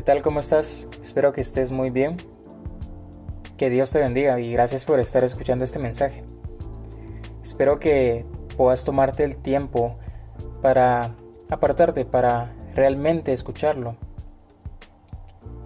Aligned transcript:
¿Qué 0.00 0.04
tal? 0.04 0.22
¿Cómo 0.22 0.40
estás? 0.40 0.88
Espero 1.02 1.34
que 1.34 1.42
estés 1.42 1.72
muy 1.72 1.90
bien. 1.90 2.16
Que 3.58 3.68
Dios 3.68 3.90
te 3.90 3.98
bendiga 3.98 4.40
y 4.40 4.50
gracias 4.50 4.86
por 4.86 4.98
estar 4.98 5.24
escuchando 5.24 5.62
este 5.62 5.78
mensaje. 5.78 6.24
Espero 7.42 7.78
que 7.78 8.24
puedas 8.56 8.82
tomarte 8.84 9.24
el 9.24 9.36
tiempo 9.36 9.98
para 10.62 11.14
apartarte, 11.50 12.06
para 12.06 12.50
realmente 12.74 13.34
escucharlo 13.34 13.96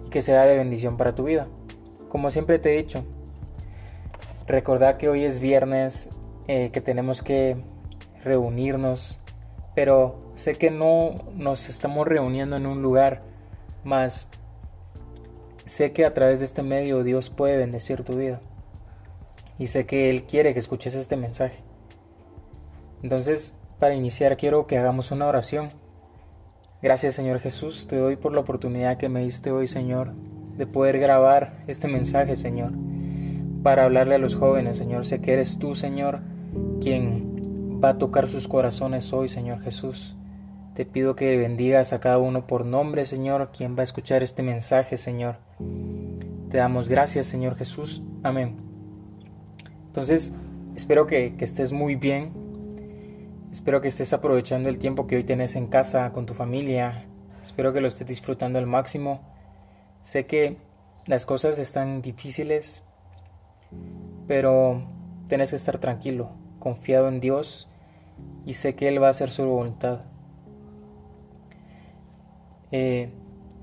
y 0.05 0.09
que 0.09 0.21
sea 0.21 0.45
de 0.45 0.57
bendición 0.57 0.97
para 0.97 1.15
tu 1.15 1.23
vida. 1.23 1.47
Como 2.09 2.29
siempre 2.29 2.59
te 2.59 2.73
he 2.73 2.77
dicho, 2.83 3.05
recordad 4.47 4.97
que 4.97 5.07
hoy 5.07 5.23
es 5.23 5.39
viernes, 5.39 6.09
eh, 6.49 6.71
que 6.73 6.81
tenemos 6.81 7.23
que 7.23 7.55
reunirnos, 8.21 9.21
pero 9.75 10.19
sé 10.33 10.55
que 10.55 10.71
no 10.71 11.15
nos 11.35 11.69
estamos 11.69 12.05
reuniendo 12.05 12.57
en 12.57 12.65
un 12.65 12.81
lugar 12.81 13.33
más. 13.85 14.27
Sé 15.65 15.93
que 15.93 16.05
a 16.05 16.13
través 16.13 16.39
de 16.39 16.45
este 16.45 16.63
medio 16.63 17.03
Dios 17.03 17.29
puede 17.29 17.57
bendecir 17.57 18.03
tu 18.03 18.17
vida. 18.17 18.41
Y 19.57 19.67
sé 19.67 19.85
que 19.85 20.09
Él 20.09 20.23
quiere 20.23 20.53
que 20.53 20.59
escuches 20.59 20.95
este 20.95 21.15
mensaje. 21.15 21.59
Entonces, 23.01 23.53
para 23.79 23.93
iniciar 23.93 24.37
quiero 24.37 24.67
que 24.67 24.77
hagamos 24.77 25.11
una 25.11 25.27
oración. 25.27 25.69
Gracias 26.81 27.15
Señor 27.15 27.39
Jesús, 27.39 27.87
te 27.87 27.97
doy 27.97 28.15
por 28.15 28.33
la 28.33 28.41
oportunidad 28.41 28.97
que 28.97 29.09
me 29.09 29.21
diste 29.21 29.51
hoy 29.51 29.67
Señor 29.67 30.13
de 30.57 30.67
poder 30.67 30.99
grabar 30.99 31.57
este 31.67 31.87
mensaje 31.87 32.35
Señor 32.35 32.71
para 33.63 33.85
hablarle 33.85 34.15
a 34.15 34.19
los 34.19 34.35
jóvenes 34.35 34.77
Señor. 34.77 35.05
Sé 35.05 35.19
que 35.21 35.33
eres 35.33 35.57
tú 35.57 35.75
Señor 35.75 36.21
quien 36.81 37.79
va 37.83 37.89
a 37.89 37.97
tocar 37.97 38.27
sus 38.27 38.47
corazones 38.47 39.11
hoy 39.13 39.27
Señor 39.27 39.61
Jesús. 39.61 40.15
Te 40.75 40.85
pido 40.85 41.15
que 41.15 41.37
bendigas 41.37 41.93
a 41.93 42.01
cada 42.01 42.17
uno 42.17 42.47
por 42.47 42.65
nombre, 42.65 43.05
Señor, 43.05 43.49
quien 43.55 43.77
va 43.77 43.79
a 43.79 43.83
escuchar 43.85 44.23
este 44.23 44.43
mensaje, 44.43 44.97
Señor. 44.97 45.37
Te 46.49 46.57
damos 46.57 46.89
gracias, 46.89 47.27
Señor 47.27 47.55
Jesús. 47.55 48.01
Amén. 48.23 48.57
Entonces, 49.85 50.33
espero 50.75 51.07
que, 51.07 51.33
estés 51.39 51.71
muy 51.71 51.95
bien. 51.95 52.33
Espero 53.53 53.79
que 53.79 53.87
estés 53.87 54.11
aprovechando 54.11 54.67
el 54.67 54.77
tiempo 54.77 55.07
que 55.07 55.15
hoy 55.15 55.23
tienes 55.23 55.55
en 55.55 55.67
casa 55.67 56.11
con 56.11 56.25
tu 56.25 56.33
familia. 56.33 57.05
Espero 57.41 57.71
que 57.71 57.79
lo 57.79 57.87
estés 57.87 58.07
disfrutando 58.07 58.59
al 58.59 58.67
máximo. 58.67 59.21
Sé 60.01 60.25
que 60.25 60.57
las 61.05 61.25
cosas 61.25 61.57
están 61.57 62.01
difíciles, 62.01 62.83
pero 64.27 64.85
tienes 65.29 65.51
que 65.51 65.55
estar 65.55 65.77
tranquilo, 65.77 66.31
confiado 66.59 67.07
en 67.07 67.21
Dios 67.21 67.69
y 68.45 68.55
sé 68.55 68.75
que 68.75 68.89
Él 68.89 69.01
va 69.01 69.07
a 69.07 69.11
hacer 69.11 69.31
su 69.31 69.45
voluntad. 69.45 70.01
Eh, 72.77 73.09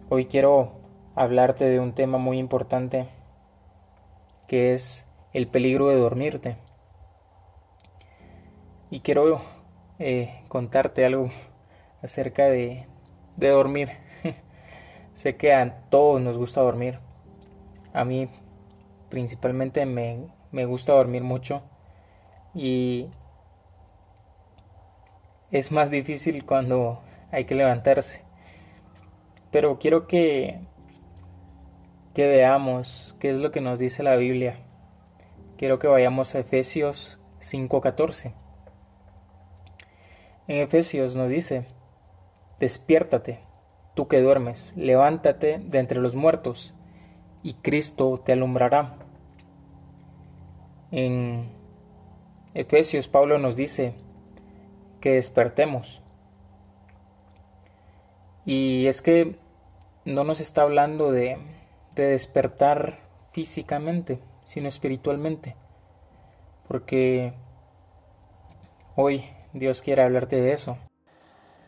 hoy 0.09 0.25
quiero 0.25 0.73
hablarte 1.15 1.67
de 1.67 1.81
un 1.81 1.93
tema 1.93 2.17
muy 2.17 2.39
importante 2.39 3.11
que 4.49 4.73
es 4.73 5.07
el 5.35 5.49
peligro 5.49 5.89
de 5.89 5.97
dormirte. 5.97 6.57
Y 8.89 9.01
quiero 9.01 9.43
eh, 9.99 10.43
contarte 10.49 11.05
algo 11.05 11.29
acerca 12.03 12.47
de, 12.47 12.87
dormir. 13.37 13.91
sé 15.13 15.37
que 15.37 15.53
a 15.53 15.91
todos 15.91 16.19
nos 16.23 16.39
gusta 16.39 16.63
dormir. 16.63 16.99
A 17.93 18.07
mí 18.07 18.31
principalmente 19.11 19.85
me, 19.85 20.27
me 20.53 20.65
gusta 20.65 20.95
dormir 20.95 21.23
mucho. 21.23 21.63
Y 22.55 23.11
es 25.51 25.71
más 25.71 25.91
difícil 25.91 26.47
cuando 26.47 27.03
hay 27.31 27.45
que 27.45 27.55
levantarse. 27.55 28.32
Pero 29.53 29.79
quiero 29.79 30.09
que, 30.09 30.61
que 32.15 32.27
veamos 32.27 33.15
qué 33.21 33.31
es 33.31 33.39
lo 33.39 33.53
que 33.53 33.61
nos 33.61 33.79
dice 33.79 34.03
la 34.03 34.17
Biblia. 34.17 34.59
Quiero 35.59 35.79
que 35.79 35.87
vayamos 35.87 36.35
a 36.35 36.41
Efesios 36.41 37.21
5:14. 37.41 38.35
En 40.49 40.57
Efesios 40.57 41.15
nos 41.17 41.31
dice, 41.31 41.67
despiértate, 42.59 43.41
tú 43.95 44.09
que 44.09 44.21
duermes, 44.21 44.73
levántate 44.77 45.59
de 45.59 45.79
entre 45.79 46.01
los 46.01 46.17
muertos, 46.17 46.75
y 47.43 47.55
Cristo 47.55 48.21
te 48.25 48.33
alumbrará. 48.33 48.97
En 50.91 51.49
Efesios 52.55 53.09
Pablo 53.09 53.39
nos 53.39 53.55
dice 53.55 53.95
que 55.01 55.13
despertemos. 55.13 56.03
Y 58.45 58.87
es 58.87 59.03
que 59.03 59.42
no 60.05 60.25
nos 60.25 60.41
está 60.41 60.63
hablando 60.63 61.13
de, 61.13 61.39
de 61.95 62.07
despertar 62.07 62.99
físicamente, 63.31 64.21
sino 64.43 64.69
espiritualmente. 64.69 65.55
Porque 66.67 67.35
hoy 68.97 69.25
Dios 69.53 69.83
quiere 69.83 70.03
hablarte 70.03 70.37
de 70.37 70.53
eso. 70.53 70.77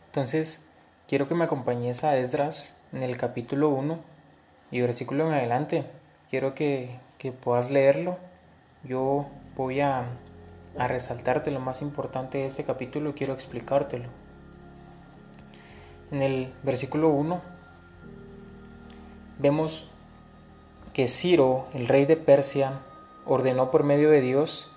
Entonces, 0.07 0.65
quiero 1.07 1.27
que 1.27 1.35
me 1.35 1.45
acompañes 1.45 2.03
a 2.03 2.17
Esdras 2.17 2.77
en 2.91 3.03
el 3.03 3.17
capítulo 3.17 3.69
1 3.69 3.99
y 4.71 4.81
versículo 4.81 5.27
en 5.27 5.33
adelante. 5.33 5.85
Quiero 6.29 6.55
que, 6.55 6.99
que 7.17 7.31
puedas 7.31 7.71
leerlo. 7.71 8.17
Yo 8.83 9.27
voy 9.55 9.79
a, 9.79 10.05
a 10.77 10.87
resaltarte 10.87 11.51
lo 11.51 11.61
más 11.61 11.81
importante 11.81 12.39
de 12.39 12.47
este 12.47 12.65
capítulo 12.65 13.11
y 13.11 13.13
quiero 13.13 13.33
explicártelo. 13.33 14.09
En 16.11 16.21
el 16.21 16.53
versículo 16.63 17.09
1 17.09 17.54
vemos 19.37 19.91
que 20.93 21.07
Ciro, 21.07 21.67
el 21.73 21.87
rey 21.87 22.05
de 22.05 22.17
Persia, 22.17 22.79
ordenó 23.25 23.71
por 23.71 23.83
medio 23.83 24.09
de 24.09 24.21
Dios 24.21 24.69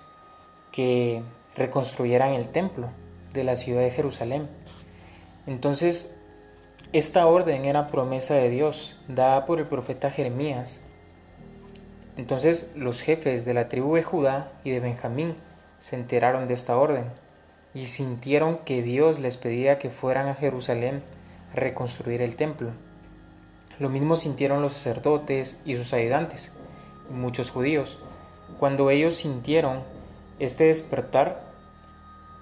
que 0.71 1.23
reconstruyeran 1.55 2.33
el 2.33 2.49
templo 2.49 2.89
de 3.33 3.43
la 3.43 3.55
ciudad 3.55 3.81
de 3.81 3.91
Jerusalén. 3.91 4.49
Entonces, 5.47 6.17
esta 6.91 7.27
orden 7.27 7.65
era 7.65 7.87
promesa 7.87 8.33
de 8.33 8.49
Dios, 8.49 8.97
dada 9.07 9.45
por 9.45 9.59
el 9.59 9.67
profeta 9.67 10.09
Jeremías. 10.09 10.81
Entonces 12.17 12.73
los 12.75 13.01
jefes 13.01 13.45
de 13.45 13.53
la 13.53 13.69
tribu 13.69 13.95
de 13.95 14.03
Judá 14.03 14.51
y 14.63 14.71
de 14.71 14.79
Benjamín 14.79 15.35
se 15.79 15.95
enteraron 15.95 16.47
de 16.47 16.55
esta 16.55 16.77
orden 16.77 17.05
y 17.73 17.85
sintieron 17.85 18.57
que 18.65 18.81
Dios 18.81 19.19
les 19.19 19.37
pedía 19.37 19.77
que 19.77 19.89
fueran 19.89 20.27
a 20.27 20.35
Jerusalén 20.35 21.03
a 21.53 21.55
reconstruir 21.55 22.21
el 22.21 22.35
templo. 22.35 22.71
Lo 23.79 23.89
mismo 23.89 24.17
sintieron 24.17 24.61
los 24.61 24.73
sacerdotes 24.73 25.61
y 25.65 25.75
sus 25.75 25.93
ayudantes, 25.93 26.53
y 27.09 27.13
muchos 27.13 27.49
judíos. 27.49 27.99
Cuando 28.59 28.89
ellos 28.89 29.15
sintieron 29.15 29.83
este 30.37 30.65
despertar, 30.65 31.49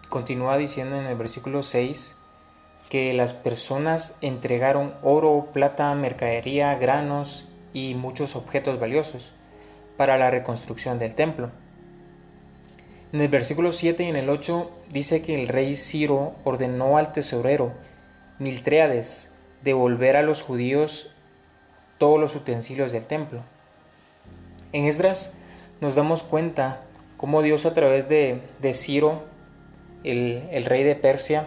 continúa 0.09 0.57
diciendo 0.57 0.97
en 0.97 1.05
el 1.05 1.15
versículo 1.15 1.61
6 1.61 2.17
que 2.89 3.13
las 3.13 3.33
personas 3.33 4.17
entregaron 4.21 4.95
oro, 5.03 5.49
plata, 5.53 5.93
mercadería, 5.93 6.73
granos 6.75 7.49
y 7.73 7.93
muchos 7.93 8.35
objetos 8.35 8.79
valiosos 8.79 9.31
para 9.95 10.17
la 10.17 10.31
reconstrucción 10.31 10.97
del 10.97 11.13
templo. 11.13 11.51
En 13.13 13.21
el 13.21 13.27
versículo 13.29 13.71
7 13.71 14.03
y 14.03 14.07
en 14.07 14.15
el 14.15 14.29
8 14.29 14.71
dice 14.89 15.21
que 15.21 15.35
el 15.35 15.47
rey 15.47 15.75
Ciro 15.75 16.33
ordenó 16.43 16.97
al 16.97 17.11
tesorero 17.13 17.73
Miltreades 18.39 19.33
devolver 19.63 20.15
a 20.15 20.21
los 20.21 20.41
judíos 20.41 21.16
todos 21.97 22.19
los 22.19 22.35
utensilios 22.35 22.91
del 22.91 23.05
templo. 23.05 23.41
En 24.73 24.85
Esdras 24.85 25.37
nos 25.81 25.95
damos 25.95 26.23
cuenta 26.23 26.81
cómo 27.17 27.41
Dios 27.41 27.65
a 27.65 27.73
través 27.73 28.07
de, 28.07 28.41
Ciro, 28.73 29.23
el, 30.03 30.65
rey 30.65 30.83
de 30.83 30.95
Persia, 30.95 31.45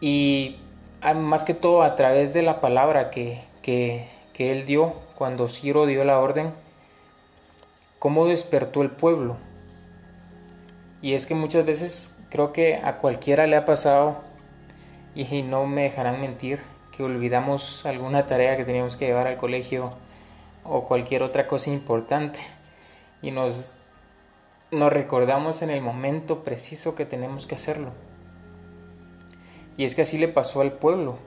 y 0.00 0.56
más 1.14 1.44
que 1.44 1.54
todo 1.54 1.82
a 1.82 1.94
través 1.96 2.32
de 2.32 2.42
la 2.42 2.60
palabra 2.60 3.10
que, 3.10 3.42
que, 3.62 4.08
que 4.32 4.52
él 4.52 4.66
dio 4.66 4.94
cuando 5.14 5.48
Ciro 5.48 5.86
dio 5.86 6.04
la 6.04 6.18
orden, 6.18 6.52
cómo 7.98 8.26
despertó 8.26 8.82
el 8.82 8.90
pueblo. 8.90 9.36
Y 11.00 11.14
es 11.14 11.26
que 11.26 11.34
muchas 11.34 11.66
veces 11.66 12.18
creo 12.30 12.52
que 12.52 12.76
a 12.76 12.98
cualquiera 12.98 13.46
le 13.46 13.56
ha 13.56 13.64
pasado, 13.64 14.16
y 15.14 15.42
no 15.42 15.66
me 15.66 15.82
dejarán 15.82 16.20
mentir, 16.20 16.60
que 16.96 17.02
olvidamos 17.02 17.84
alguna 17.86 18.26
tarea 18.26 18.56
que 18.56 18.64
teníamos 18.64 18.96
que 18.96 19.06
llevar 19.06 19.26
al 19.26 19.36
colegio 19.36 19.90
o 20.64 20.84
cualquier 20.84 21.22
otra 21.22 21.46
cosa 21.46 21.70
importante 21.70 22.38
y 23.22 23.30
nos, 23.30 23.74
recordamos 24.70 25.62
en 25.62 25.70
el 25.70 25.80
momento 25.80 26.44
preciso 26.44 26.94
que 26.94 27.06
tenemos 27.06 27.46
que 27.46 27.54
hacerlo. 27.54 27.90
Y 29.76 29.84
es 29.84 29.94
que 29.94 30.02
así 30.02 30.18
le 30.18 30.28
pasó 30.28 30.60
al 30.60 30.72
pueblo. 30.72 31.18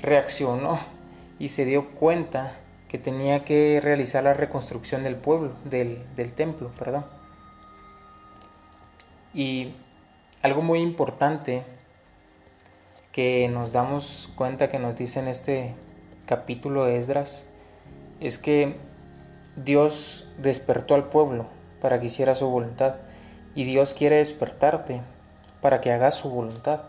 Reaccionó 0.00 0.78
y 1.38 1.48
se 1.48 1.64
dio 1.64 1.90
cuenta 1.90 2.56
que 2.88 2.98
tenía 2.98 3.44
que 3.44 3.80
realizar 3.82 4.22
la 4.22 4.34
reconstrucción 4.34 5.02
del 5.02 5.16
pueblo, 5.16 5.52
del, 5.64 6.04
del 6.14 6.32
templo, 6.32 6.70
perdón. 6.78 7.04
Y 9.34 9.72
algo 10.42 10.62
muy 10.62 10.80
importante 10.80 11.64
que 13.16 13.48
nos 13.48 13.72
damos 13.72 14.28
cuenta 14.34 14.68
que 14.68 14.78
nos 14.78 14.94
dice 14.94 15.20
en 15.20 15.28
este, 15.28 15.74
capítulo 16.26 16.84
de 16.84 16.98
Esdras 16.98 17.46
es 18.20 18.36
que 18.36 18.76
Dios 19.56 20.28
despertó 20.36 20.94
al 20.94 21.08
pueblo 21.08 21.46
para 21.80 21.98
que 21.98 22.06
hiciera 22.06 22.34
su 22.34 22.46
voluntad 22.46 22.96
y 23.54 23.64
Dios 23.64 23.94
quiere 23.94 24.16
despertarte 24.16 25.00
para 25.62 25.80
que 25.80 25.92
hagas 25.92 26.14
su 26.14 26.28
voluntad. 26.28 26.82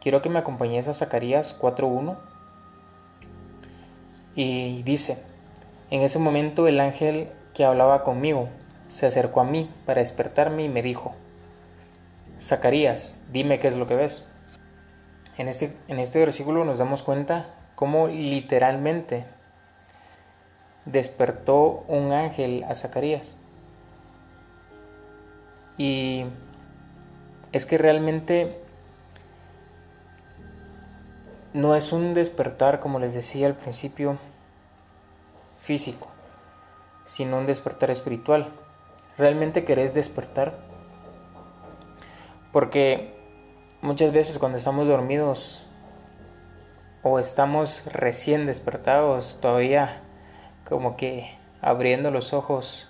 Quiero 0.00 0.22
que 0.22 0.30
me 0.30 0.38
acompañes 0.38 0.88
a 0.88 0.94
Zacarías 0.94 1.60
4.1 1.60 2.16
y 4.36 4.82
dice, 4.84 5.22
en 5.90 6.00
ese 6.00 6.18
momento 6.18 6.66
el 6.66 6.80
ángel 6.80 7.28
que 7.52 7.66
hablaba 7.66 8.04
conmigo 8.04 8.48
se 8.86 9.04
acercó 9.04 9.42
a 9.42 9.44
mí 9.44 9.70
para 9.84 10.00
despertarme 10.00 10.62
y 10.62 10.70
me 10.70 10.80
dijo, 10.80 11.14
Zacarías, 12.40 13.20
dime 13.30 13.58
qué 13.58 13.68
es 13.68 13.76
lo 13.76 13.86
que 13.86 13.94
ves. 13.94 14.26
En 15.38 15.48
este, 15.48 15.76
en 15.86 16.00
este 16.00 16.18
versículo 16.18 16.64
nos 16.64 16.78
damos 16.78 17.02
cuenta 17.02 17.54
cómo 17.76 18.08
literalmente 18.08 19.24
despertó 20.84 21.84
un 21.86 22.12
ángel 22.12 22.64
a 22.68 22.74
Zacarías. 22.74 23.36
Y 25.76 26.24
es 27.52 27.66
que 27.66 27.78
realmente 27.78 28.60
no 31.54 31.76
es 31.76 31.92
un 31.92 32.14
despertar, 32.14 32.80
como 32.80 32.98
les 32.98 33.14
decía 33.14 33.46
al 33.46 33.54
principio, 33.54 34.18
físico, 35.60 36.08
sino 37.04 37.38
un 37.38 37.46
despertar 37.46 37.92
espiritual. 37.92 38.52
¿Realmente 39.16 39.64
querés 39.64 39.94
despertar? 39.94 40.58
Porque 42.50 43.17
muchas 43.80 44.12
veces 44.12 44.38
cuando 44.38 44.58
estamos 44.58 44.88
dormidos 44.88 45.64
o 47.02 47.18
estamos 47.18 47.84
recién 47.86 48.46
despertados, 48.46 49.38
todavía 49.40 50.00
como 50.68 50.96
que 50.96 51.34
abriendo 51.62 52.10
los 52.10 52.32
ojos, 52.32 52.88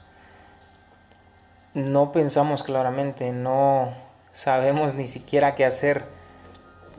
no 1.75 2.13
pensamos 2.13 2.63
claramente, 2.63 3.33
no 3.33 3.95
sabemos 4.33 4.95
ni 4.95 5.07
siquiera 5.07 5.55
qué 5.55 5.65
hacer, 5.65 6.05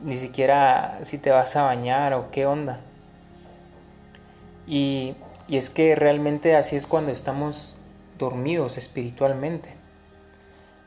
ni 0.02 0.16
siquiera 0.16 0.98
si 1.02 1.18
te 1.18 1.30
vas 1.30 1.56
a 1.56 1.62
bañar 1.62 2.14
o 2.14 2.30
qué 2.30 2.46
onda. 2.46 2.80
Y, 4.66 5.16
y 5.48 5.56
es 5.56 5.68
que 5.68 5.96
realmente 5.96 6.56
así 6.56 6.76
es 6.76 6.86
cuando 6.86 7.10
estamos 7.10 7.78
dormidos 8.18 8.78
espiritualmente. 8.78 9.74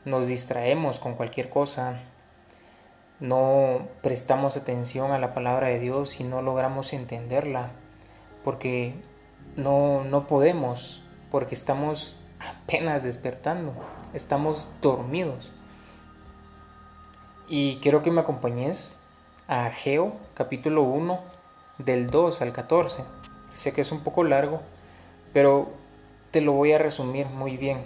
Nos 0.04 0.26
distraemos 0.26 0.98
con 0.98 1.14
cualquier 1.14 1.48
cosa, 1.48 2.00
no 3.20 3.88
prestamos 4.02 4.56
atención 4.56 5.12
a 5.12 5.18
la 5.18 5.34
palabra 5.34 5.68
de 5.68 5.78
Dios 5.78 6.20
y 6.20 6.24
no 6.24 6.42
logramos 6.42 6.92
entenderla, 6.92 7.70
porque 8.42 8.94
no, 9.56 10.04
no 10.04 10.26
podemos, 10.26 11.02
porque 11.30 11.54
estamos 11.54 12.20
apenas 12.40 13.02
despertando, 13.02 13.72
estamos 14.12 14.68
dormidos. 14.82 15.52
Y 17.48 17.76
quiero 17.76 18.02
que 18.02 18.10
me 18.10 18.22
acompañes 18.22 18.98
a 19.48 19.66
Ageo 19.66 20.14
capítulo 20.34 20.82
1 20.82 21.20
del 21.78 22.06
2 22.06 22.42
al 22.42 22.52
14. 22.52 23.04
Sé 23.54 23.72
que 23.72 23.82
es 23.82 23.92
un 23.92 24.00
poco 24.00 24.24
largo, 24.24 24.62
pero 25.32 25.70
te 26.30 26.40
lo 26.40 26.52
voy 26.52 26.72
a 26.72 26.78
resumir 26.78 27.26
muy 27.26 27.56
bien. 27.56 27.78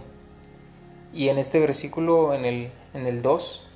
Y 1.12 1.28
en 1.28 1.38
este 1.38 1.58
versículo, 1.58 2.34
en 2.34 2.44
el, 2.44 2.72
en 2.94 3.06
el 3.06 3.22
2, 3.22 3.67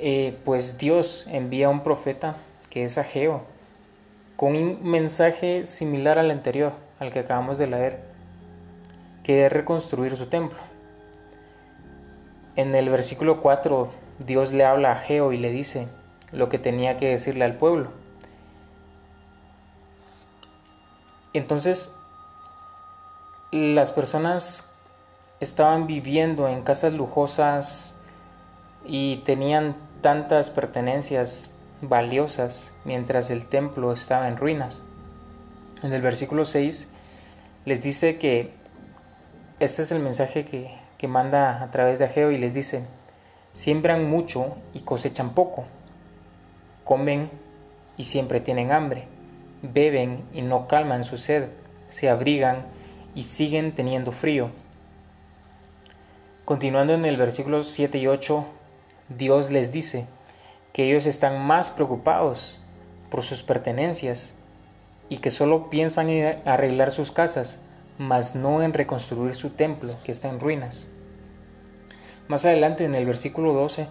eh, 0.00 0.38
pues 0.44 0.78
Dios 0.78 1.26
envía 1.30 1.66
a 1.66 1.70
un 1.70 1.82
profeta 1.82 2.36
que 2.70 2.84
es 2.84 2.96
Ageo, 2.96 3.42
con 4.36 4.56
un 4.56 4.82
mensaje 4.82 5.66
similar 5.66 6.18
al 6.18 6.30
anterior, 6.30 6.72
al 6.98 7.12
que 7.12 7.18
acabamos 7.18 7.58
de 7.58 7.66
leer, 7.66 8.00
que 9.22 9.44
es 9.44 9.52
reconstruir 9.52 10.16
su 10.16 10.26
templo. 10.26 10.58
En 12.56 12.74
el 12.74 12.88
versículo 12.88 13.42
4, 13.42 13.90
Dios 14.18 14.52
le 14.52 14.64
habla 14.64 14.92
a 14.92 14.96
Ageo 14.96 15.32
y 15.32 15.38
le 15.38 15.50
dice 15.50 15.88
lo 16.32 16.48
que 16.48 16.58
tenía 16.58 16.96
que 16.96 17.08
decirle 17.08 17.44
al 17.44 17.56
pueblo. 17.56 17.90
Entonces, 21.34 21.94
las 23.50 23.92
personas 23.92 24.72
estaban 25.40 25.86
viviendo 25.86 26.48
en 26.48 26.62
casas 26.62 26.92
lujosas 26.92 27.94
y 28.86 29.18
tenían 29.18 29.76
tantas 30.00 30.50
pertenencias 30.50 31.50
valiosas 31.82 32.74
mientras 32.84 33.30
el 33.30 33.46
templo 33.46 33.92
estaba 33.92 34.28
en 34.28 34.36
ruinas. 34.36 34.82
En 35.82 35.92
el 35.92 36.02
versículo 36.02 36.44
6 36.44 36.90
les 37.64 37.82
dice 37.82 38.18
que 38.18 38.52
este 39.60 39.82
es 39.82 39.92
el 39.92 40.00
mensaje 40.00 40.44
que, 40.44 40.74
que 40.98 41.08
manda 41.08 41.62
a 41.62 41.70
través 41.70 41.98
de 41.98 42.06
Ageo 42.06 42.30
y 42.30 42.38
les 42.38 42.54
dice, 42.54 42.86
siembran 43.52 44.08
mucho 44.08 44.56
y 44.74 44.80
cosechan 44.80 45.34
poco, 45.34 45.64
comen 46.84 47.30
y 47.96 48.04
siempre 48.04 48.40
tienen 48.40 48.72
hambre, 48.72 49.06
beben 49.62 50.24
y 50.32 50.42
no 50.42 50.68
calman 50.68 51.04
su 51.04 51.18
sed, 51.18 51.50
se 51.88 52.08
abrigan 52.08 52.64
y 53.14 53.24
siguen 53.24 53.74
teniendo 53.74 54.12
frío. 54.12 54.50
Continuando 56.44 56.94
en 56.94 57.04
el 57.04 57.16
versículo 57.16 57.62
7 57.62 57.98
y 57.98 58.06
8, 58.06 58.46
Dios 59.18 59.50
les 59.50 59.72
dice 59.72 60.06
que 60.72 60.88
ellos 60.88 61.04
están 61.06 61.44
más 61.44 61.68
preocupados 61.68 62.60
por 63.10 63.24
sus 63.24 63.42
pertenencias 63.42 64.34
y 65.08 65.16
que 65.16 65.30
solo 65.30 65.68
piensan 65.68 66.08
en 66.08 66.40
arreglar 66.46 66.92
sus 66.92 67.10
casas, 67.10 67.58
mas 67.98 68.36
no 68.36 68.62
en 68.62 68.72
reconstruir 68.72 69.34
su 69.34 69.50
templo 69.50 69.94
que 70.04 70.12
está 70.12 70.28
en 70.28 70.38
ruinas. 70.38 70.92
Más 72.28 72.44
adelante 72.44 72.84
en 72.84 72.94
el 72.94 73.04
versículo 73.04 73.52
12, 73.52 73.88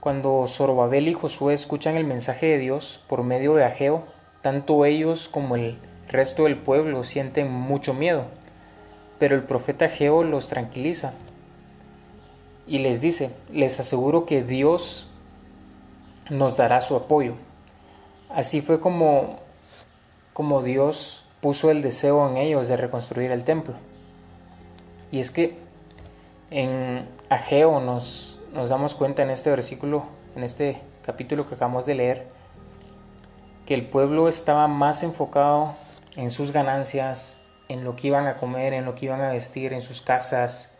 cuando 0.00 0.46
Zorobabel 0.48 1.06
y 1.06 1.12
Josué 1.12 1.52
escuchan 1.52 1.96
el 1.96 2.06
mensaje 2.06 2.46
de 2.46 2.58
Dios 2.58 3.04
por 3.08 3.24
medio 3.24 3.54
de 3.54 3.64
Ageo, 3.64 4.04
tanto 4.40 4.86
ellos 4.86 5.28
como 5.28 5.56
el 5.56 5.78
resto 6.08 6.44
del 6.44 6.56
pueblo 6.56 7.04
sienten 7.04 7.52
mucho 7.52 7.92
miedo. 7.92 8.24
Pero 9.18 9.36
el 9.36 9.42
profeta 9.42 9.84
Ageo 9.84 10.24
los 10.24 10.48
tranquiliza 10.48 11.12
y 12.66 12.78
les 12.78 13.00
dice, 13.00 13.34
les 13.52 13.78
aseguro 13.80 14.26
que 14.26 14.42
Dios 14.42 15.08
nos 16.30 16.56
dará 16.56 16.80
su 16.80 16.96
apoyo. 16.96 17.34
Así 18.30 18.60
fue 18.60 18.80
como, 18.80 19.36
como 20.32 20.62
Dios 20.62 21.24
puso 21.40 21.70
el 21.70 21.82
deseo 21.82 22.28
en 22.28 22.36
ellos 22.36 22.68
de 22.68 22.76
reconstruir 22.76 23.30
el 23.30 23.44
templo. 23.44 23.74
Y 25.10 25.18
es 25.20 25.30
que 25.30 25.58
en 26.50 27.06
Ageo 27.28 27.80
nos, 27.80 28.38
nos 28.52 28.68
damos 28.68 28.94
cuenta 28.94 29.22
en 29.22 29.30
este 29.30 29.50
versículo, 29.50 30.04
en 30.36 30.44
este 30.44 30.80
capítulo 31.04 31.48
que 31.48 31.56
acabamos 31.56 31.84
de 31.84 31.94
leer, 31.94 32.28
que 33.66 33.74
el 33.74 33.86
pueblo 33.86 34.28
estaba 34.28 34.68
más 34.68 35.02
enfocado 35.02 35.74
en 36.16 36.30
sus 36.30 36.52
ganancias, 36.52 37.38
en 37.68 37.84
lo 37.84 37.96
que 37.96 38.08
iban 38.08 38.26
a 38.26 38.36
comer, 38.36 38.72
en 38.72 38.84
lo 38.84 38.94
que 38.94 39.06
iban 39.06 39.20
a 39.20 39.32
vestir, 39.32 39.72
en 39.72 39.82
sus 39.82 40.02
casas, 40.02 40.71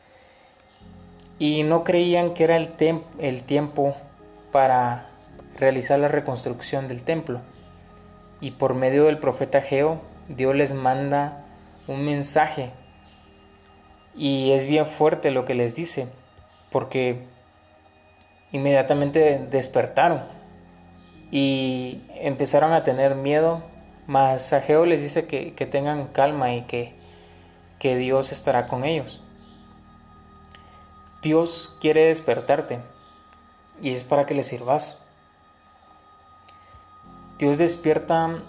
y 1.38 1.62
no 1.62 1.84
creían 1.84 2.34
que 2.34 2.44
era 2.44 2.56
el, 2.56 2.70
el 3.18 3.42
tiempo 3.42 3.96
para 4.50 5.06
realizar 5.58 5.98
la 5.98 6.08
reconstrucción 6.08 6.88
del 6.88 7.04
templo. 7.04 7.40
Y 8.40 8.52
por 8.52 8.74
medio 8.74 9.04
del 9.04 9.18
profeta 9.18 9.60
Geo, 9.60 10.00
Dios 10.28 10.54
les 10.54 10.72
manda 10.72 11.44
un 11.86 12.04
mensaje. 12.04 12.70
Y 14.14 14.52
es 14.52 14.66
bien 14.66 14.86
fuerte 14.86 15.30
lo 15.30 15.44
que 15.44 15.54
les 15.54 15.74
dice, 15.74 16.08
porque 16.70 17.24
inmediatamente 18.52 19.38
despertaron 19.50 20.22
y 21.30 22.02
empezaron 22.16 22.72
a 22.72 22.84
tener 22.84 23.14
miedo, 23.14 23.62
mas 24.06 24.52
Ageo 24.52 24.84
les 24.84 25.02
dice 25.02 25.26
que, 25.26 25.66
tengan 25.66 26.08
calma 26.08 26.54
y 26.54 26.62
que, 26.62 26.92
que 27.78 27.96
Dios 27.96 28.32
estará 28.32 28.68
con 28.68 28.84
ellos. 28.84 29.21
Dios 31.22 31.76
quiere 31.80 32.06
despertarte 32.06 32.80
y 33.80 33.90
es 33.90 34.02
para 34.02 34.26
que 34.26 34.34
le 34.34 34.42
sirvas. 34.42 35.04
Dios 37.38 37.58
despierta 37.58 38.40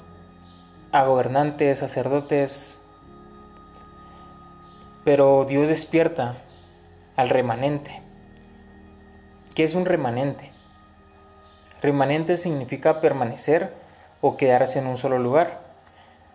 a 0.91 1.03
gobernantes, 1.03 1.77
sacerdotes, 1.77 2.81
pero 5.03 5.45
Dios 5.47 5.67
despierta 5.67 6.37
al 7.15 7.29
remanente. 7.29 8.01
¿Qué 9.53 9.63
es 9.63 9.75
un 9.75 9.85
remanente? 9.85 10.51
Remanente 11.79 12.37
significa 12.37 13.01
permanecer 13.01 13.71
o 14.19 14.35
quedarse 14.35 14.79
en 14.79 14.87
un 14.87 14.97
solo 14.97 15.19
lugar. 15.19 15.61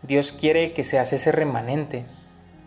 Dios 0.02 0.30
quiere 0.30 0.72
que 0.72 0.84
seas 0.84 1.12
ese 1.12 1.32
remanente 1.32 2.06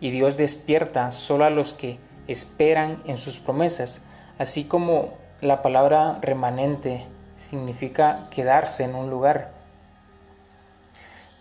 y 0.01 0.11
Dios 0.11 0.35
despierta 0.35 1.09
solo 1.11 1.45
a 1.45 1.49
los 1.49 1.73
que 1.73 1.99
esperan 2.27 3.01
en 3.05 3.17
sus 3.17 3.39
promesas, 3.39 4.01
así 4.37 4.65
como 4.65 5.13
la 5.41 5.61
palabra 5.61 6.19
remanente 6.21 7.05
significa 7.37 8.27
quedarse 8.29 8.83
en 8.83 8.95
un 8.95 9.09
lugar. 9.09 9.51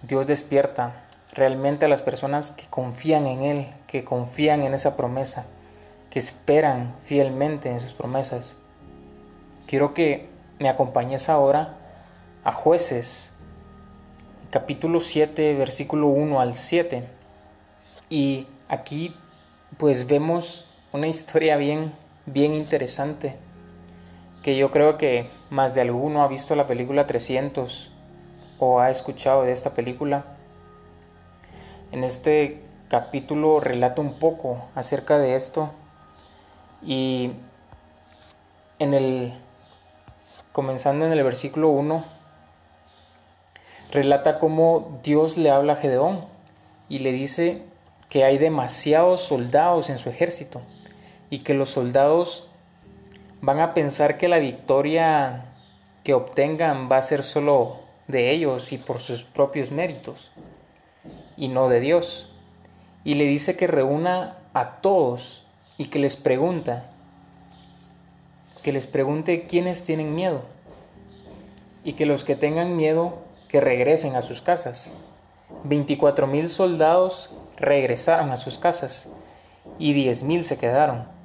Dios 0.03 0.27
despierta 0.27 0.95
realmente 1.33 1.85
a 1.85 1.89
las 1.89 2.03
personas 2.03 2.51
que 2.51 2.67
confían 2.67 3.27
en 3.27 3.43
Él, 3.43 3.75
que 3.87 4.05
confían 4.05 4.63
en 4.63 4.75
esa 4.75 4.97
promesa, 4.97 5.47
que 6.09 6.19
esperan 6.19 6.95
fielmente 7.05 7.71
en 7.71 7.81
sus 7.81 7.93
promesas. 7.93 8.57
Quiero 9.67 9.95
que 9.95 10.29
me 10.59 10.69
acompañes 10.69 11.29
ahora 11.29 11.77
a 12.43 12.53
jueces, 12.53 13.35
capítulo 14.51 15.01
7, 15.01 15.55
versículo 15.55 16.09
1 16.09 16.41
al 16.41 16.55
7. 16.55 17.07
Y 18.09 18.49
aquí 18.69 19.15
pues 19.77 20.07
vemos 20.07 20.70
una 20.93 21.07
historia 21.07 21.57
bien, 21.57 21.93
bien 22.27 22.53
interesante, 22.53 23.37
que 24.43 24.57
yo 24.57 24.73
creo 24.73 24.99
que 24.99 25.31
más 25.49 25.73
de 25.75 25.83
alguno 25.83 26.23
ha 26.23 26.29
visto 26.29 26.57
la 26.57 26.67
película 26.67 27.07
300 27.07 27.93
o 28.59 28.81
ha 28.81 28.91
escuchado 28.91 29.45
de 29.45 29.53
esta 29.53 29.71
película. 29.71 30.25
En 31.93 32.03
este 32.03 32.65
capítulo 32.89 33.61
relata 33.61 34.01
un 34.01 34.19
poco 34.19 34.65
acerca 34.75 35.19
de 35.19 35.37
esto 35.37 35.71
y 36.83 37.33
en 38.81 38.95
el 38.95 39.39
comenzando 40.53 41.07
en 41.07 41.13
el 41.13 41.23
versículo 41.23 41.69
1 41.69 42.05
relata 43.93 44.41
cómo 44.41 44.99
Dios 45.05 45.37
le 45.37 45.51
habla 45.51 45.75
a 45.75 45.77
Gedeón 45.77 46.25
y 46.89 46.99
le 46.99 47.13
dice 47.13 47.63
que 48.09 48.25
hay 48.25 48.39
demasiados 48.39 49.21
soldados 49.21 49.89
en 49.91 49.99
su 49.99 50.09
ejército 50.09 50.63
y 51.31 51.39
que 51.39 51.55
los 51.55 51.71
soldados 51.71 52.51
van 53.41 53.61
a 53.61 53.73
pensar 53.73 54.19
que 54.19 54.29
la 54.29 54.39
victoria 54.39 55.47
que 56.05 56.15
obtengan 56.15 56.91
va 56.91 56.99
a 56.99 57.03
ser 57.03 57.23
solo 57.23 57.79
de 58.09 58.31
ellos 58.31 58.73
y 58.73 58.79
por 58.79 59.01
sus 59.01 59.25
propios 59.25 59.71
méritos 59.71 60.31
y 61.37 61.49
no 61.49 61.69
de 61.69 61.81
Dios. 61.81 62.29
Y 63.05 63.15
le 63.15 63.25
dice 63.25 63.57
que 63.57 63.67
reúna 63.67 64.37
a 64.53 64.81
todos 64.81 65.47
y 65.79 65.87
que 65.87 65.99
les 65.99 66.17
pregunta, 66.17 66.91
que 68.63 68.73
les 68.73 68.87
pregunte 68.87 69.47
quiénes 69.47 69.85
tienen 69.85 70.15
miedo 70.15 70.43
y 71.85 71.95
que 71.95 72.07
los 72.07 72.25
que 72.25 72.37
tengan 72.37 72.77
miedo 72.77 73.19
que 73.49 73.61
regresen 73.61 74.17
a 74.17 74.23
sus 74.23 74.43
casas. 74.43 74.93
24 75.65 76.27
mil 76.27 76.49
soldados 76.49 77.31
regresaron 77.57 78.31
a 78.31 78.37
sus 78.37 78.59
casas 78.59 79.09
y 79.79 79.93
10 79.93 80.23
mil 80.25 80.45
se 80.45 80.59
quedaron. 80.59 81.20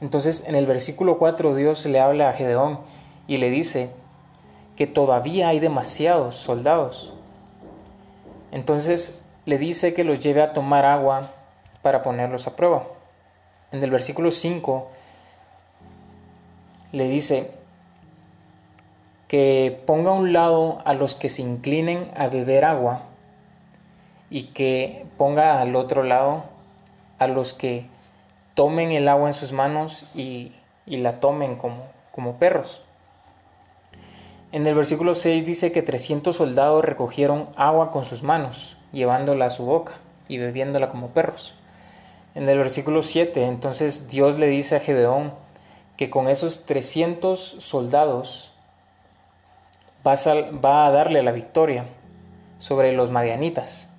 Entonces 0.00 0.44
en 0.46 0.54
el 0.54 0.66
versículo 0.66 1.18
4 1.18 1.54
Dios 1.54 1.84
le 1.86 2.00
habla 2.00 2.28
a 2.28 2.32
Gedeón 2.32 2.80
y 3.26 3.38
le 3.38 3.50
dice 3.50 3.90
que 4.76 4.86
todavía 4.86 5.48
hay 5.48 5.60
demasiados 5.60 6.36
soldados 6.36 7.14
entonces 8.50 9.20
le 9.44 9.58
dice 9.58 9.94
que 9.94 10.04
los 10.04 10.20
lleve 10.20 10.42
a 10.42 10.52
tomar 10.52 10.84
agua 10.84 11.30
para 11.82 12.02
ponerlos 12.02 12.46
a 12.46 12.56
prueba. 12.56 12.86
En 13.72 13.82
el 13.82 13.90
versículo 13.90 14.30
5 14.30 14.90
le 16.92 17.08
dice 17.08 17.50
que 19.26 19.82
ponga 19.86 20.10
a 20.10 20.14
un 20.14 20.32
lado 20.32 20.80
a 20.86 20.94
los 20.94 21.14
que 21.14 21.28
se 21.28 21.42
inclinen 21.42 22.10
a 22.16 22.28
beber 22.28 22.64
agua 22.64 23.02
y 24.30 24.44
que 24.44 25.06
ponga 25.18 25.60
al 25.60 25.76
otro 25.76 26.02
lado 26.02 26.44
a 27.18 27.26
los 27.26 27.52
que 27.52 27.86
tomen 28.58 28.90
el 28.90 29.06
agua 29.06 29.28
en 29.28 29.34
sus 29.34 29.52
manos 29.52 30.02
y, 30.16 30.50
la 30.84 31.20
tomen 31.20 31.54
como, 31.54 31.84
como 32.10 32.40
perros. 32.40 32.82
En 34.50 34.66
el 34.66 34.74
versículo 34.74 35.14
6 35.14 35.46
dice 35.46 35.70
que 35.70 35.82
300 35.82 36.34
soldados 36.34 36.84
recogieron 36.84 37.50
agua 37.54 37.92
con 37.92 38.04
sus 38.04 38.24
manos, 38.24 38.76
llevándola 38.90 39.46
a 39.46 39.50
su 39.50 39.64
boca 39.64 39.92
y 40.26 40.38
bebiéndola 40.38 40.88
como 40.88 41.10
perros. 41.10 41.54
En 42.34 42.48
el 42.48 42.58
versículo 42.58 43.04
7 43.04 43.44
entonces 43.44 44.08
Dios 44.08 44.40
le 44.40 44.48
dice 44.48 44.74
a 44.74 44.80
Gedeón 44.80 45.34
que 45.96 46.10
con 46.10 46.26
esos 46.26 46.66
300 46.66 47.38
soldados 47.38 48.50
va 50.04 50.86
a, 50.86 50.90
darle 50.90 51.22
la 51.22 51.30
victoria 51.30 51.86
sobre 52.58 52.92
los 52.92 53.12
madianitas. 53.12 53.94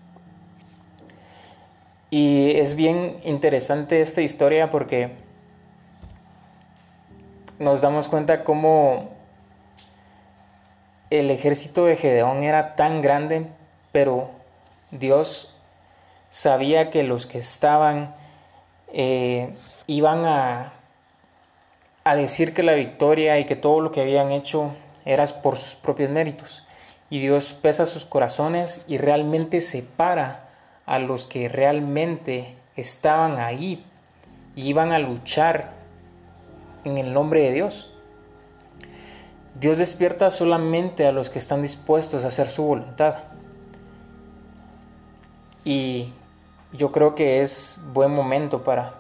Y 2.10 2.52
es 2.56 2.76
bien 2.76 3.20
interesante 3.24 4.02
esta 4.02 4.22
historia 4.22 4.72
porque 4.72 5.12
nos 7.60 7.82
damos 7.82 8.08
cuenta 8.08 8.44
cómo 8.44 9.10
el 11.12 11.30
ejército 11.30 11.86
de 11.86 11.98
Gedeón 11.98 12.44
era 12.44 12.76
tan 12.76 13.02
grande, 13.02 13.48
pero 13.92 14.30
Dios 14.92 15.56
sabía 16.32 16.90
que 16.90 17.04
los 17.04 17.26
que 17.28 17.38
estaban 17.38 18.16
eh, 18.92 19.54
iban 19.86 20.26
a, 20.26 20.74
a 22.04 22.16
decir 22.16 22.54
que 22.54 22.64
la 22.64 22.74
victoria 22.74 23.38
y 23.40 23.46
que 23.46 23.56
todo 23.56 23.82
lo 23.82 23.92
que 23.92 24.02
habían 24.02 24.32
hecho 24.32 24.74
era 25.06 25.26
por 25.28 25.58
sus 25.58 25.76
propios 25.76 26.10
méritos. 26.10 26.66
Y 27.12 27.20
Dios 27.20 27.54
pesa 27.54 27.86
sus 27.86 28.06
corazones 28.06 28.84
y 28.88 28.98
realmente 28.98 29.62
separa 29.62 30.49
a 30.90 30.98
los 30.98 31.28
que 31.28 31.48
realmente 31.48 32.56
estaban 32.76 33.38
ahí 33.38 33.86
y 34.56 34.70
iban 34.70 34.92
a 34.92 34.98
luchar 34.98 35.74
en 36.84 36.98
el 36.98 37.14
nombre 37.14 37.44
de 37.44 37.52
Dios. 37.52 37.94
Dios 39.60 39.78
despierta 39.78 40.32
solamente 40.32 41.06
a 41.06 41.12
los 41.12 41.30
que 41.30 41.38
están 41.38 41.62
dispuestos 41.62 42.26
a 42.26 42.30
hacer 42.30 42.50
su 42.50 42.64
voluntad. 42.64 43.18
Y 45.64 46.12
yo 46.74 46.92
creo 46.92 47.14
que 47.14 47.44
es 47.44 47.80
buen 47.94 48.12
momento 48.12 48.64
para, 48.64 48.96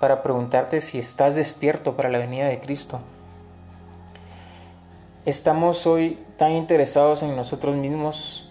para 0.00 0.24
preguntarte 0.24 0.80
si 0.80 0.98
estás 0.98 1.36
despierto 1.36 1.96
para 1.96 2.08
la 2.08 2.18
venida 2.18 2.48
de 2.48 2.58
Cristo. 2.58 3.00
Estamos 5.24 5.86
hoy 5.86 6.18
tan 6.36 6.50
interesados 6.50 7.22
en 7.22 7.36
nosotros 7.36 7.76
mismos 7.76 8.50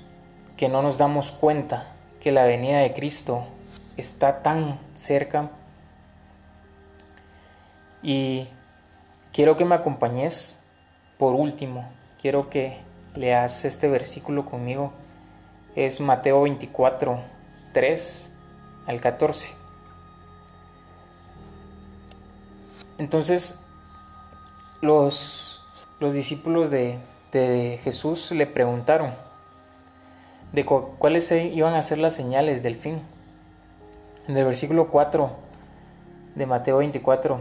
que 0.55 0.69
no 0.69 0.81
nos 0.81 0.97
damos 0.97 1.33
cuenta 1.33 1.90
que 2.21 2.31
la 2.31 2.45
venida 2.45 2.79
de 2.79 2.93
Cristo 2.93 3.45
está 3.97 4.41
tan 4.43 4.79
cerca. 4.95 5.49
Y 8.03 8.47
quiero 9.33 9.57
que 9.57 9.65
me 9.65 9.75
acompañes 9.75 10.63
por 11.17 11.35
último, 11.35 11.87
quiero 12.19 12.49
que 12.49 12.77
leas 13.15 13.65
este 13.65 13.87
versículo 13.89 14.45
conmigo. 14.45 14.93
Es 15.75 16.01
Mateo 16.01 16.41
24, 16.43 17.21
3 17.73 18.33
al 18.87 18.99
14. 18.99 19.53
Entonces, 22.97 23.63
los, 24.81 25.61
los 25.99 26.13
discípulos 26.13 26.69
de, 26.69 26.99
de, 27.31 27.79
Jesús 27.83 28.31
le 28.31 28.45
preguntaron 28.45 29.13
de 30.51 30.65
cuáles 30.65 31.31
iban 31.31 31.74
a 31.74 31.81
ser 31.81 31.98
las 31.98 32.13
señales 32.13 32.63
del 32.63 32.75
fin. 32.75 33.01
En 34.27 34.38
el 34.38 34.46
versículo 34.46 34.89
4 34.89 35.31
de 36.36 36.46
Mateo 36.46 36.77
24, 36.77 37.39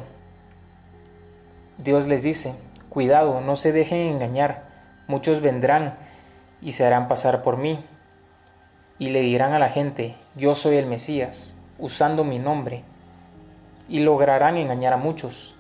Dios 1.79 2.07
les 2.07 2.23
dice, 2.23 2.55
Cuidado, 2.89 3.41
no 3.41 3.57
se 3.57 3.73
dejen 3.73 4.01
engañar. 4.01 4.65
Muchos 5.07 5.41
vendrán 5.41 5.97
y 6.61 6.73
se 6.73 6.85
harán 6.85 7.07
pasar 7.07 7.43
por 7.43 7.57
mí. 7.57 7.85
Y 8.99 9.11
le 9.11 9.21
dirán 9.21 9.53
a 9.53 9.59
la 9.59 9.69
gente, 9.69 10.17
yo 10.35 10.55
soy 10.55 10.77
el 10.77 10.87
Mesías, 10.87 11.57
usando 11.79 12.25
mi 12.25 12.39
nombre. 12.39 12.83
Y 13.89 14.01
lograrán 14.01 14.57
engañar 14.57 14.93
a 14.93 14.97
muchos. 14.97 15.57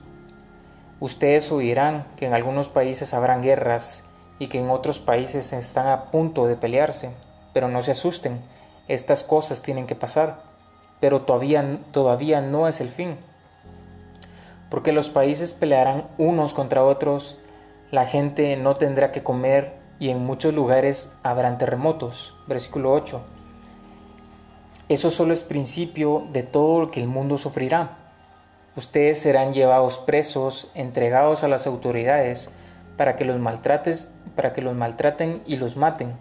Ustedes 0.98 1.50
oirán 1.50 2.04
que 2.16 2.26
en 2.26 2.34
algunos 2.34 2.68
países 2.68 3.14
habrán 3.14 3.42
guerras 3.42 4.04
y 4.38 4.48
que 4.48 4.58
en 4.58 4.70
otros 4.70 4.98
países 4.98 5.52
están 5.52 5.86
a 5.86 6.10
punto 6.10 6.46
de 6.46 6.56
pelearse. 6.56 7.12
Pero 7.52 7.68
no 7.68 7.82
se 7.82 7.92
asusten, 7.92 8.40
estas 8.88 9.24
cosas 9.24 9.62
tienen 9.62 9.86
que 9.86 9.94
pasar. 9.94 10.42
Pero 11.00 11.22
todavía, 11.22 11.80
todavía 11.92 12.40
no 12.40 12.68
es 12.68 12.80
el 12.80 12.88
fin 12.88 13.16
porque 14.70 14.92
los 14.92 15.10
países 15.10 15.52
pelearán 15.52 16.06
unos 16.16 16.54
contra 16.54 16.84
otros, 16.84 17.36
la 17.90 18.06
gente 18.06 18.56
no 18.56 18.76
tendrá 18.76 19.12
que 19.12 19.22
comer 19.22 19.74
y 19.98 20.10
en 20.10 20.24
muchos 20.24 20.54
lugares 20.54 21.12
habrán 21.24 21.58
terremotos. 21.58 22.34
Versículo 22.46 22.92
8. 22.92 23.20
Eso 24.88 25.10
solo 25.10 25.32
es 25.32 25.42
principio 25.42 26.26
de 26.32 26.44
todo 26.44 26.80
lo 26.80 26.90
que 26.90 27.00
el 27.00 27.08
mundo 27.08 27.36
sufrirá. 27.36 27.98
Ustedes 28.76 29.18
serán 29.18 29.52
llevados 29.52 29.98
presos, 29.98 30.70
entregados 30.74 31.42
a 31.42 31.48
las 31.48 31.66
autoridades, 31.66 32.50
para 32.96 33.16
que 33.16 33.24
los 33.24 33.40
maltrates, 33.40 34.12
para 34.36 34.52
que 34.52 34.62
los 34.62 34.76
maltraten 34.76 35.42
y 35.46 35.56
los 35.56 35.76
maten. 35.76 36.14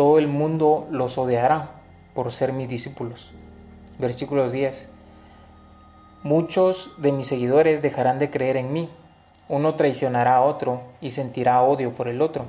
Todo 0.00 0.18
el 0.18 0.28
mundo 0.28 0.88
los 0.90 1.18
odiará 1.18 1.72
por 2.14 2.32
ser 2.32 2.54
mis 2.54 2.70
discípulos. 2.70 3.34
Versículo 3.98 4.48
10. 4.48 4.88
Muchos 6.22 6.94
de 6.96 7.12
mis 7.12 7.26
seguidores 7.26 7.82
dejarán 7.82 8.18
de 8.18 8.30
creer 8.30 8.56
en 8.56 8.72
mí. 8.72 8.88
Uno 9.46 9.74
traicionará 9.74 10.36
a 10.36 10.40
otro 10.40 10.80
y 11.02 11.10
sentirá 11.10 11.60
odio 11.60 11.94
por 11.94 12.08
el 12.08 12.22
otro. 12.22 12.46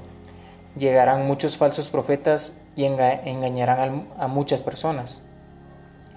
llegarán 0.78 1.28
muchos 1.28 1.58
falsos 1.58 1.90
profetas 1.90 2.62
y 2.78 2.86
engañarán 2.86 4.08
a 4.18 4.28
muchas 4.28 4.64
personas. 4.64 5.22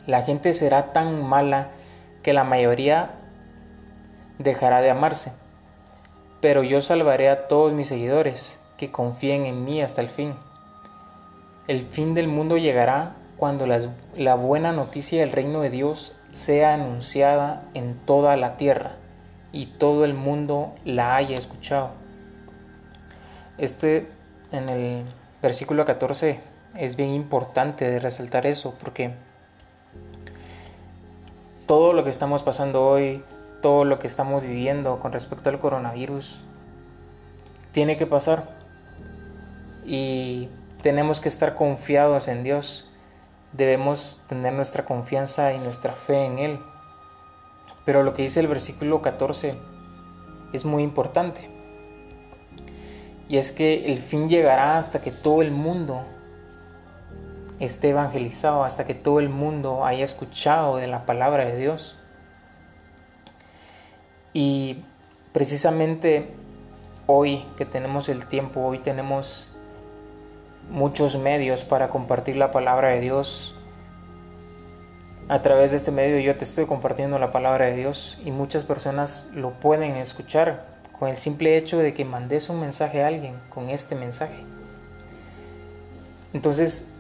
La 0.07 0.23
gente 0.23 0.55
será 0.55 0.93
tan 0.93 1.27
mala 1.27 1.71
que 2.23 2.33
la 2.33 2.45
mayoría 2.45 3.11
dejará 4.39 4.83
de 4.83 4.91
amarse. 4.91 5.33
Pero 6.41 6.63
yo 6.63 6.81
salvaré 6.81 7.29
a 7.29 7.49
todos 7.49 7.73
mis 7.73 7.89
seguidores 7.89 8.61
que 8.77 8.93
confíen 8.93 9.47
en 9.47 9.65
mí 9.65 9.83
hasta 9.83 10.01
el 10.01 10.11
fin. 10.11 10.37
El 11.67 11.83
fin 11.83 12.15
del 12.15 12.29
mundo 12.29 12.59
llegará 12.59 13.15
cuando 13.39 13.67
la 13.67 14.35
buena 14.35 14.73
noticia 14.73 15.21
del 15.21 15.33
reino 15.33 15.63
de 15.63 15.71
Dios 15.71 16.15
sea 16.33 16.75
anunciada 16.75 17.63
en 17.75 17.95
toda 18.05 18.37
la 18.37 18.57
tierra 18.57 18.93
y 19.53 19.67
todo 19.67 20.05
el 20.05 20.15
mundo 20.15 20.75
la 20.85 21.17
haya 21.17 21.39
escuchado. 21.39 21.91
Este 23.57 24.09
en 24.53 24.69
el 24.69 25.05
versículo 25.41 25.85
14 25.85 26.41
es 26.77 26.97
bien 26.97 27.11
importante 27.11 27.89
de 27.89 28.01
resaltar 28.01 28.47
eso 28.47 28.75
porque 28.81 29.15
todo 31.67 31.93
lo 31.93 32.05
que 32.05 32.11
estamos 32.11 32.43
pasando 32.43 32.85
hoy, 32.85 33.23
todo 33.63 33.85
lo 33.85 33.99
que 33.99 34.07
estamos 34.07 34.43
viviendo 34.43 34.99
con 34.99 35.13
respecto 35.13 35.49
al 35.49 35.59
coronavirus, 35.59 36.43
tiene 37.73 37.97
que 37.97 38.07
pasar. 38.07 38.49
Y 39.87 40.49
tenemos 40.85 41.23
que 41.23 41.31
estar 41.31 41.55
confiados 41.55 42.29
en 42.29 42.45
Dios. 42.45 42.91
Debemos 43.53 44.21
tener 44.29 44.53
nuestra 44.53 44.85
confianza 44.85 45.55
y 45.55 45.59
nuestra 45.59 45.95
fe 45.95 46.27
en 46.27 46.39
Él. 46.39 46.61
Pero 47.87 48.03
lo 48.03 48.13
que 48.13 48.21
dice 48.21 48.41
el 48.41 48.49
versículo 48.49 49.01
14 49.01 49.57
es 50.53 50.67
muy 50.67 50.83
importante. 50.83 51.49
Y 53.31 53.39
es 53.39 53.51
que 53.51 53.91
el 53.91 53.99
fin 53.99 54.29
llegará 54.29 54.77
hasta 54.77 55.01
que 55.01 55.11
todo 55.11 55.41
el 55.41 55.53
mundo 55.53 56.05
esté 57.61 57.89
evangelizado, 57.89 58.63
hasta 58.63 58.87
que 58.87 58.93
todo 58.93 59.21
el 59.21 59.31
mundo 59.31 59.87
haya 59.87 60.05
escuchado 60.05 60.77
de 60.77 60.87
la 60.87 61.07
palabra 61.07 61.47
de 61.47 61.57
Dios. 61.57 61.97
Y 64.35 64.85
precisamente 65.33 66.29
hoy 67.07 67.47
que 67.57 67.65
tenemos 67.65 68.11
el 68.11 68.27
tiempo, 68.27 68.61
hoy 68.61 68.81
tenemos 68.81 69.54
muchos 70.71 71.17
medios 71.17 71.65
para 71.65 71.89
compartir 71.89 72.37
la 72.37 72.51
palabra 72.51 72.91
de 72.91 73.01
Dios. 73.01 73.55
A 75.29 75.41
través 75.43 75.71
de 75.71 75.79
este 75.79 75.91
medio 75.91 76.19
yo 76.19 76.37
te 76.37 76.45
estoy 76.45 76.67
compartiendo 76.67 77.19
la 77.19 77.33
palabra 77.33 77.67
de 77.67 77.77
Dios 77.77 78.19
y 78.25 78.31
muchas 78.31 78.65
personas 78.65 79.31
lo 79.35 79.53
pueden 79.53 79.97
escuchar 79.97 80.67
con 80.99 81.09
el 81.09 81.17
simple 81.17 81.57
hecho 81.57 81.79
de 81.79 81.95
que 81.95 82.05
mandes 82.05 82.51
un 82.51 82.61
mensaje 82.61 83.03
a 83.03 83.09
alguien 83.09 83.35
con 83.49 83.71
este 83.71 83.95
mensaje. 83.95 84.45
Entonces, 86.33 86.93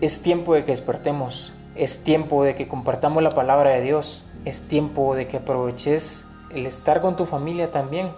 es 0.00 0.22
tiempo 0.22 0.54
de 0.54 0.64
que 0.64 0.72
despertemos, 0.72 1.52
es 1.74 2.02
tiempo 2.02 2.42
de 2.44 2.54
que 2.54 2.68
compartamos 2.68 3.22
la 3.22 3.30
palabra 3.30 3.70
de 3.70 3.82
Dios, 3.82 4.26
es 4.44 4.68
tiempo 4.68 5.14
de 5.14 5.26
que 5.28 5.38
aproveches 5.38 6.26
el 6.50 6.66
estar 6.66 7.00
con 7.00 7.16
tu 7.16 7.26
familia 7.26 7.70
también 7.70 8.10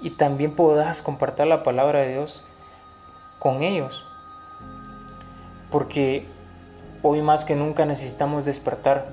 y 0.00 0.10
también 0.10 0.54
puedas 0.54 1.02
compartir 1.02 1.46
la 1.46 1.62
palabra 1.62 2.00
de 2.00 2.12
Dios 2.12 2.44
con 3.46 3.62
ellos. 3.62 4.04
Porque 5.70 6.26
hoy 7.02 7.22
más 7.22 7.44
que 7.44 7.54
nunca 7.54 7.86
necesitamos 7.86 8.44
despertar. 8.44 9.06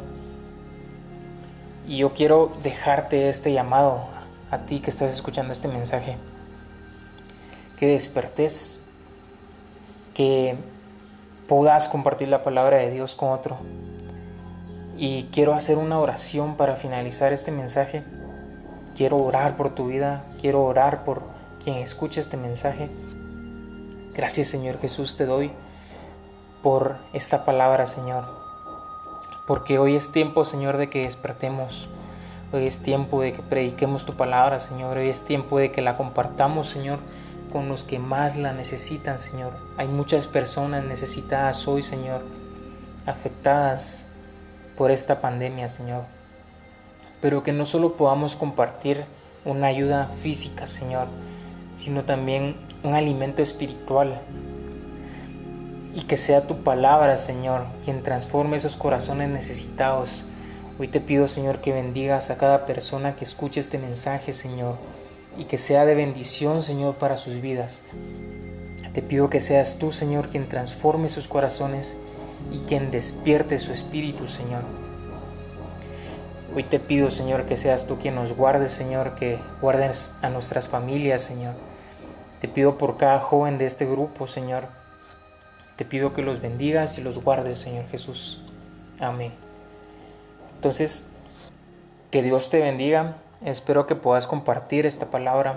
Y 1.87 1.97
yo 1.97 2.15
quiero 2.15 2.51
dejarte 2.63 3.29
este 3.29 3.53
llamado 3.53 4.07
a 4.49 4.65
ti 4.65 4.79
que 4.79 4.89
estás 4.89 5.13
escuchando 5.13 5.53
este 5.53 5.67
mensaje. 5.67 6.17
Que 7.77 7.85
despertes. 7.85 8.79
Que 10.15 10.57
puedas 11.47 11.87
compartir 11.87 12.29
la 12.29 12.41
palabra 12.41 12.77
de 12.77 12.89
Dios 12.89 13.13
con 13.13 13.29
otro. 13.29 13.59
Y 14.97 15.25
quiero 15.25 15.53
hacer 15.53 15.77
una 15.77 15.99
oración 15.99 16.57
para 16.57 16.75
finalizar 16.75 17.33
este 17.33 17.51
mensaje. 17.51 18.03
Quiero 18.95 19.17
orar 19.17 19.57
por 19.57 19.75
tu 19.75 19.89
vida, 19.89 20.25
quiero 20.41 20.63
orar 20.63 21.03
por 21.03 21.21
quien 21.63 21.77
escuche 21.77 22.19
este 22.19 22.35
mensaje. 22.35 22.89
Gracias 24.15 24.49
Señor 24.49 24.79
Jesús 24.79 25.17
te 25.17 25.25
doy 25.25 25.51
por 26.61 26.97
esta 27.13 27.45
palabra 27.45 27.87
Señor. 27.87 28.25
Porque 29.47 29.79
hoy 29.79 29.95
es 29.95 30.11
tiempo 30.11 30.45
Señor 30.45 30.77
de 30.77 30.89
que 30.89 31.03
despertemos. 31.05 31.89
Hoy 32.51 32.67
es 32.67 32.83
tiempo 32.83 33.21
de 33.21 33.33
que 33.33 33.41
prediquemos 33.41 34.05
tu 34.05 34.13
palabra 34.13 34.59
Señor. 34.59 34.97
Hoy 34.97 35.09
es 35.09 35.25
tiempo 35.25 35.57
de 35.57 35.71
que 35.71 35.81
la 35.81 35.97
compartamos 35.97 36.67
Señor 36.67 36.99
con 37.51 37.69
los 37.69 37.83
que 37.83 37.97
más 37.97 38.35
la 38.35 38.53
necesitan, 38.53 39.17
Señor. 39.17 39.53
Hay 39.77 39.87
muchas 39.87 40.27
personas 40.27 40.83
necesitadas 40.83 41.67
hoy, 41.67 41.81
Señor, 41.81 42.21
afectadas 43.07 44.07
por 44.77 44.91
esta 44.91 45.21
pandemia, 45.21 45.69
Señor. 45.69 46.05
Pero 47.19 47.43
que 47.43 47.53
no 47.53 47.65
solo 47.65 47.93
podamos 47.93 48.35
compartir 48.35 49.05
una 49.45 49.67
ayuda 49.67 50.09
física, 50.21 50.67
Señor, 50.67 51.07
sino 51.73 52.03
también 52.03 52.55
un 52.83 52.93
alimento 52.93 53.41
espiritual. 53.41 54.21
Y 55.95 56.01
que 56.01 56.17
sea 56.17 56.47
tu 56.47 56.63
palabra, 56.63 57.17
Señor, 57.17 57.65
quien 57.83 58.03
transforme 58.03 58.57
esos 58.57 58.75
corazones 58.75 59.29
necesitados. 59.29 60.23
Hoy 60.79 60.87
te 60.87 60.99
pido, 60.99 61.27
Señor, 61.27 61.61
que 61.61 61.71
bendigas 61.71 62.31
a 62.31 62.37
cada 62.37 62.65
persona 62.65 63.15
que 63.15 63.23
escuche 63.23 63.59
este 63.59 63.77
mensaje, 63.77 64.33
Señor 64.33 64.77
y 65.37 65.45
que 65.45 65.57
sea 65.57 65.85
de 65.85 65.95
bendición, 65.95 66.61
Señor, 66.61 66.95
para 66.95 67.17
sus 67.17 67.41
vidas. 67.41 67.81
Te 68.93 69.01
pido 69.01 69.29
que 69.29 69.41
seas 69.41 69.77
tú, 69.79 69.91
Señor, 69.91 70.29
quien 70.29 70.47
transforme 70.47 71.09
sus 71.09 71.27
corazones 71.27 71.97
y 72.51 72.59
quien 72.59 72.91
despierte 72.91 73.57
su 73.57 73.71
espíritu, 73.71 74.27
Señor. 74.27 74.63
Hoy 76.55 76.63
te 76.63 76.79
pido, 76.79 77.09
Señor, 77.09 77.45
que 77.47 77.57
seas 77.57 77.87
tú 77.87 77.97
quien 77.97 78.13
nos 78.13 78.33
guardes, 78.33 78.71
Señor, 78.71 79.15
que 79.15 79.39
guardes 79.59 80.13
a 80.21 80.29
nuestras 80.29 80.69
familias, 80.69 81.23
Señor. 81.23 81.55
Te 82.43 82.49
pido 82.49 82.77
por 82.77 82.97
cada 82.97 83.21
joven 83.21 83.57
de 83.57 83.65
este 83.65 83.85
grupo, 83.85 84.27
Señor. 84.27 84.67
Te 85.77 85.85
pido 85.85 86.13
que 86.13 86.21
los 86.21 86.41
bendigas 86.41 86.97
y 86.97 87.01
los 87.01 87.23
guardes, 87.23 87.57
Señor 87.57 87.87
Jesús. 87.87 88.41
Amén. 88.99 89.31
Entonces, 90.55 91.07
que 92.11 92.21
Dios 92.21 92.49
te 92.49 92.59
bendiga 92.59 93.15
Espero 93.45 93.85
que 93.85 93.95
puedas 93.95 94.25
compartir 94.25 94.85
esta 94.85 95.07
palabra. 95.07 95.55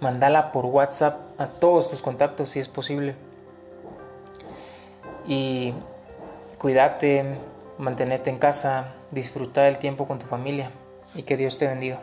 Mandala 0.00 0.52
por 0.52 0.66
WhatsApp 0.66 1.18
a 1.40 1.46
todos 1.46 1.90
tus 1.90 2.00
contactos 2.00 2.50
si 2.50 2.60
es 2.60 2.68
posible. 2.68 3.16
Y 5.26 5.74
cuídate, 6.58 7.38
mantenete 7.78 8.30
en 8.30 8.36
casa, 8.36 8.94
disfruta 9.10 9.62
del 9.62 9.78
tiempo 9.78 10.06
con 10.06 10.20
tu 10.20 10.26
familia 10.26 10.70
y 11.16 11.24
que 11.24 11.36
Dios 11.36 11.58
te 11.58 11.66
bendiga. 11.66 11.98